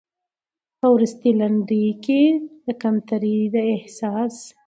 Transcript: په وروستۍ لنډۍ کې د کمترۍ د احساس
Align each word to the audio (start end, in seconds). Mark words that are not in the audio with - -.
په 0.79 0.85
وروستۍ 0.93 1.31
لنډۍ 1.39 1.87
کې 2.03 2.21
د 2.65 2.67
کمترۍ 2.81 3.37
د 3.53 3.55
احساس 3.73 4.35